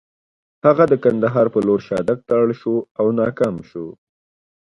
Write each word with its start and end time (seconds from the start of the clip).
هغه 0.65 0.83
د 0.91 0.93
کندهار 1.03 1.47
په 1.53 1.59
لور 1.67 1.79
شاتګ 1.87 2.19
ته 2.27 2.33
اړ 2.41 2.47
شو 2.61 2.75
او 2.99 3.05
ناکام 3.19 3.55
شو. 3.69 3.87